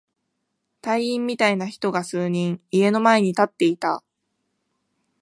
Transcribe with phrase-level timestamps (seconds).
[0.81, 4.03] 隊員みたいな人が数人、家の前に立っていた。